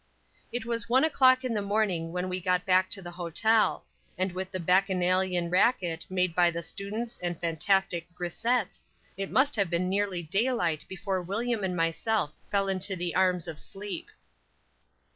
It 0.51 0.65
was 0.65 0.89
one 0.89 1.03
o'clock 1.03 1.43
in 1.43 1.53
the 1.53 1.61
morning 1.61 2.11
when 2.11 2.27
we 2.27 2.41
got 2.41 2.65
back 2.65 2.89
to 2.89 3.03
the 3.03 3.11
hotel; 3.11 3.85
and 4.17 4.31
with 4.31 4.49
the 4.49 4.59
Bacchanalian 4.59 5.51
racket 5.51 6.07
made 6.09 6.33
by 6.33 6.49
the 6.49 6.63
"students" 6.63 7.19
and 7.21 7.39
fantastic 7.39 8.07
"grisettes" 8.15 8.81
it 9.15 9.29
must 9.29 9.55
have 9.57 9.69
been 9.69 9.89
nearly 9.89 10.23
daylight 10.23 10.85
before 10.89 11.21
William 11.21 11.63
and 11.63 11.77
myself 11.77 12.33
fell 12.49 12.67
into 12.67 12.95
the 12.95 13.13
arms 13.13 13.47
of 13.47 13.59
sleep. 13.59 14.09